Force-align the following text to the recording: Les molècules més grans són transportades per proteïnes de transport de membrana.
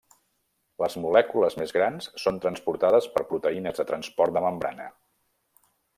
Les 0.83 0.95
molècules 1.01 1.57
més 1.63 1.73
grans 1.75 2.09
són 2.23 2.41
transportades 2.45 3.11
per 3.19 3.25
proteïnes 3.35 3.83
de 3.83 3.87
transport 3.93 4.37
de 4.39 4.47
membrana. 4.47 4.89